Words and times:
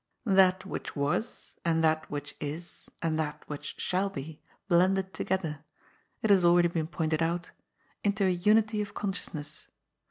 That 0.25 0.65
which 0.65 0.95
was, 0.95 1.53
and 1.63 1.83
that 1.83 2.09
which 2.09 2.33
is 2.41 2.89
and 3.03 3.19
that 3.19 3.47
which 3.47 3.75
shall 3.79 4.09
be 4.09 4.41
blended 4.67 5.13
together— 5.13 5.59
^it 6.23 6.31
has 6.31 6.43
already 6.43 6.69
been 6.69 6.87
pointed 6.87 7.21
out— 7.21 7.51
into 8.03 8.23
a 8.25 8.29
unity 8.31 8.81
of 8.81 8.95
consciousness. 8.95 9.67